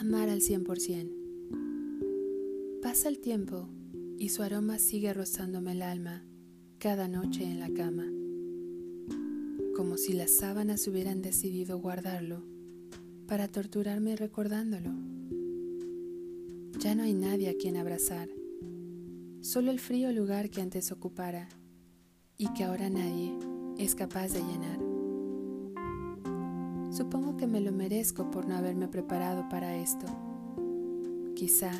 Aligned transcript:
al 0.00 0.40
100%. 0.40 2.80
Pasa 2.80 3.08
el 3.08 3.18
tiempo 3.18 3.68
y 4.16 4.28
su 4.28 4.44
aroma 4.44 4.78
sigue 4.78 5.12
rozándome 5.12 5.72
el 5.72 5.82
alma 5.82 6.24
cada 6.78 7.08
noche 7.08 7.42
en 7.42 7.58
la 7.58 7.68
cama, 7.68 8.06
como 9.74 9.96
si 9.96 10.12
las 10.12 10.36
sábanas 10.36 10.86
hubieran 10.86 11.20
decidido 11.20 11.80
guardarlo 11.80 12.44
para 13.26 13.48
torturarme 13.48 14.14
recordándolo. 14.14 14.92
Ya 16.78 16.94
no 16.94 17.02
hay 17.02 17.14
nadie 17.14 17.48
a 17.48 17.56
quien 17.56 17.76
abrazar, 17.76 18.28
solo 19.40 19.72
el 19.72 19.80
frío 19.80 20.12
lugar 20.12 20.48
que 20.48 20.60
antes 20.60 20.92
ocupara 20.92 21.48
y 22.36 22.52
que 22.52 22.62
ahora 22.62 22.88
nadie 22.88 23.36
es 23.78 23.96
capaz 23.96 24.28
de 24.28 24.42
llenar. 24.42 24.87
Supongo 26.90 27.36
que 27.36 27.46
me 27.46 27.60
lo 27.60 27.72
merezco 27.72 28.30
por 28.30 28.46
no 28.46 28.56
haberme 28.56 28.88
preparado 28.88 29.48
para 29.48 29.76
esto. 29.76 30.06
Quizá, 31.34 31.70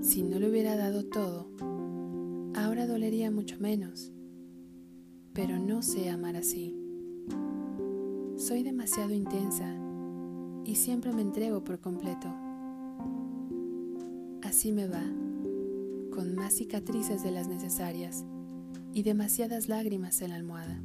si 0.00 0.22
no 0.22 0.38
le 0.38 0.50
hubiera 0.50 0.76
dado 0.76 1.04
todo, 1.04 1.48
ahora 2.54 2.86
dolería 2.86 3.30
mucho 3.30 3.56
menos. 3.58 4.12
Pero 5.32 5.58
no 5.58 5.82
sé 5.82 6.10
amar 6.10 6.36
así. 6.36 6.76
Soy 8.36 8.62
demasiado 8.62 9.12
intensa 9.12 9.66
y 10.64 10.74
siempre 10.74 11.12
me 11.12 11.22
entrego 11.22 11.64
por 11.64 11.80
completo. 11.80 12.28
Así 14.42 14.72
me 14.72 14.86
va, 14.86 15.04
con 16.14 16.34
más 16.34 16.54
cicatrices 16.54 17.22
de 17.22 17.30
las 17.30 17.48
necesarias 17.48 18.24
y 18.92 19.02
demasiadas 19.02 19.68
lágrimas 19.68 20.20
en 20.22 20.30
la 20.30 20.36
almohada. 20.36 20.82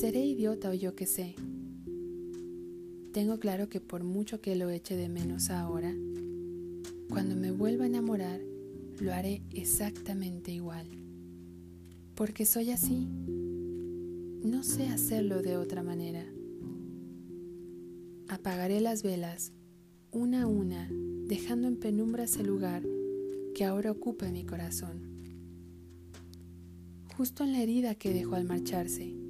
Seré 0.00 0.24
idiota 0.24 0.70
o 0.70 0.72
yo 0.72 0.96
que 0.96 1.06
sé. 1.06 1.34
Tengo 3.12 3.38
claro 3.38 3.68
que 3.68 3.78
por 3.78 4.04
mucho 4.04 4.40
que 4.40 4.56
lo 4.56 4.70
eche 4.70 4.96
de 4.96 5.10
menos 5.10 5.50
ahora, 5.50 5.94
cuando 7.10 7.36
me 7.36 7.52
vuelva 7.52 7.84
a 7.84 7.88
enamorar, 7.88 8.40
lo 9.00 9.12
haré 9.12 9.42
exactamente 9.52 10.50
igual. 10.50 10.86
Porque 12.14 12.46
soy 12.46 12.70
así. 12.70 13.06
No 14.42 14.64
sé 14.64 14.88
hacerlo 14.88 15.42
de 15.42 15.58
otra 15.58 15.82
manera. 15.82 16.24
Apagaré 18.28 18.80
las 18.80 19.02
velas 19.02 19.52
una 20.10 20.44
a 20.44 20.46
una, 20.46 20.88
dejando 21.26 21.68
en 21.68 21.76
penumbras 21.76 22.38
el 22.38 22.46
lugar 22.46 22.82
que 23.54 23.66
ahora 23.66 23.90
ocupa 23.90 24.30
mi 24.30 24.44
corazón. 24.44 25.12
Justo 27.14 27.44
en 27.44 27.52
la 27.52 27.62
herida 27.62 27.94
que 27.94 28.14
dejó 28.14 28.36
al 28.36 28.44
marcharse, 28.44 29.21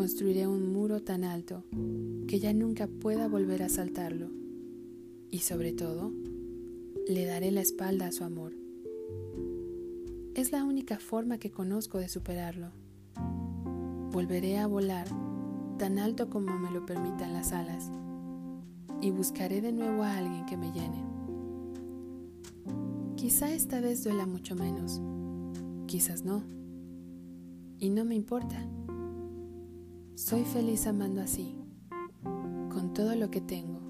construiré 0.00 0.46
un 0.46 0.72
muro 0.72 1.02
tan 1.02 1.24
alto 1.24 1.62
que 2.26 2.40
ya 2.40 2.54
nunca 2.54 2.86
pueda 2.86 3.28
volver 3.28 3.62
a 3.62 3.68
saltarlo. 3.68 4.30
Y 5.30 5.40
sobre 5.40 5.72
todo, 5.72 6.10
le 7.06 7.26
daré 7.26 7.50
la 7.50 7.60
espalda 7.60 8.06
a 8.06 8.12
su 8.12 8.24
amor. 8.24 8.54
Es 10.34 10.52
la 10.52 10.64
única 10.64 10.98
forma 10.98 11.36
que 11.36 11.50
conozco 11.50 11.98
de 11.98 12.08
superarlo. 12.08 12.68
Volveré 14.10 14.56
a 14.56 14.66
volar 14.66 15.06
tan 15.76 15.98
alto 15.98 16.30
como 16.30 16.58
me 16.58 16.70
lo 16.70 16.86
permitan 16.86 17.34
las 17.34 17.52
alas 17.52 17.90
y 19.02 19.10
buscaré 19.10 19.60
de 19.60 19.72
nuevo 19.72 20.02
a 20.02 20.16
alguien 20.16 20.46
que 20.46 20.56
me 20.56 20.72
llene. 20.72 21.04
Quizá 23.16 23.52
esta 23.52 23.82
vez 23.82 24.02
duela 24.02 24.24
mucho 24.24 24.56
menos, 24.56 25.02
quizás 25.86 26.24
no, 26.24 26.42
y 27.78 27.90
no 27.90 28.06
me 28.06 28.14
importa. 28.14 28.66
Soy 30.20 30.44
feliz 30.44 30.86
amando 30.86 31.22
así, 31.22 31.56
con 32.22 32.92
todo 32.92 33.14
lo 33.14 33.30
que 33.30 33.40
tengo, 33.40 33.80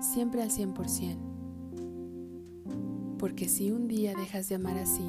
siempre 0.00 0.42
al 0.42 0.50
100% 0.50 1.16
porque 3.16 3.48
si 3.48 3.70
un 3.70 3.86
día 3.86 4.14
dejas 4.16 4.48
de 4.48 4.56
amar 4.56 4.76
así, 4.76 5.04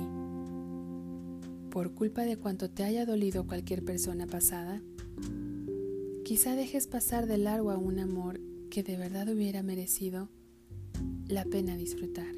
por 1.72 1.96
culpa 1.96 2.22
de 2.22 2.38
cuanto 2.38 2.70
te 2.70 2.84
haya 2.84 3.08
dolido 3.08 3.48
cualquier 3.48 3.84
persona 3.84 4.28
pasada, 4.28 4.80
quizá 6.24 6.56
dejes 6.56 6.86
pasar 6.86 7.26
de 7.26 7.40
largo 7.40 7.72
a 7.72 7.78
un 7.78 7.98
amor 7.98 8.40
que 8.70 8.84
de 8.84 8.96
verdad 8.96 9.28
hubiera 9.28 9.64
merecido 9.64 10.30
la 11.28 11.46
pena 11.46 11.76
disfrutar. 11.76 12.36